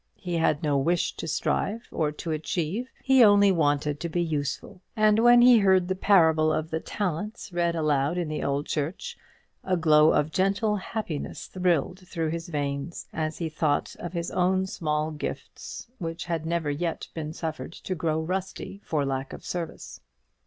He 0.17 0.37
had 0.37 0.63
no 0.63 0.79
wish 0.79 1.15
to 1.17 1.27
strive 1.27 1.87
or 1.91 2.11
to 2.11 2.31
achieve; 2.31 2.89
he 3.03 3.23
only 3.23 3.51
wanted 3.51 3.99
to 3.99 4.09
be 4.09 4.23
useful; 4.23 4.81
and 4.95 5.19
when 5.19 5.43
he 5.43 5.59
heard 5.59 5.87
the 5.89 5.93
parable 5.95 6.51
of 6.51 6.71
the 6.71 6.79
Talents 6.79 7.53
read 7.53 7.75
aloud 7.75 8.17
in 8.17 8.27
the 8.27 8.43
old 8.43 8.65
church, 8.65 9.15
a 9.63 9.77
glow 9.77 10.11
of 10.11 10.31
gentle 10.31 10.77
happiness 10.77 11.45
thrilled 11.45 11.99
through 11.99 12.29
his 12.29 12.49
veins 12.49 13.05
as 13.13 13.37
he 13.37 13.47
thought 13.47 13.95
of 13.99 14.13
his 14.13 14.31
own 14.31 14.65
small 14.65 15.11
gifts, 15.11 15.87
which 15.99 16.25
had 16.25 16.47
never 16.47 16.71
yet 16.71 17.07
been 17.13 17.31
suffered 17.31 17.73
to 17.73 17.93
grow 17.93 18.19
rusty 18.19 18.81
for 18.83 19.05
lack 19.05 19.33
of 19.33 19.45
service. 19.45 20.01